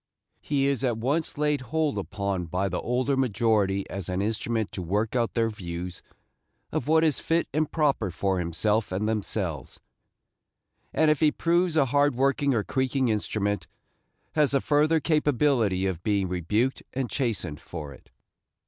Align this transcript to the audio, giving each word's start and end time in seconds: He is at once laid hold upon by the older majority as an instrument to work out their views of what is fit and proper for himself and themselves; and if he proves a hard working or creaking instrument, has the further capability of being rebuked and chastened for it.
He 0.39 0.65
is 0.65 0.83
at 0.83 0.97
once 0.97 1.37
laid 1.37 1.61
hold 1.61 1.99
upon 1.99 2.45
by 2.45 2.69
the 2.69 2.81
older 2.81 3.15
majority 3.15 3.87
as 3.87 4.09
an 4.09 4.19
instrument 4.19 4.71
to 4.71 4.81
work 4.81 5.15
out 5.15 5.35
their 5.35 5.51
views 5.51 6.01
of 6.71 6.87
what 6.87 7.03
is 7.03 7.19
fit 7.19 7.47
and 7.53 7.71
proper 7.71 8.09
for 8.09 8.39
himself 8.39 8.91
and 8.91 9.07
themselves; 9.07 9.79
and 10.91 11.11
if 11.11 11.19
he 11.19 11.31
proves 11.31 11.77
a 11.77 11.85
hard 11.85 12.15
working 12.15 12.55
or 12.55 12.63
creaking 12.63 13.09
instrument, 13.09 13.67
has 14.31 14.49
the 14.53 14.59
further 14.61 14.99
capability 14.99 15.85
of 15.85 16.01
being 16.01 16.27
rebuked 16.27 16.81
and 16.93 17.07
chastened 17.07 17.59
for 17.61 17.93
it. 17.93 18.09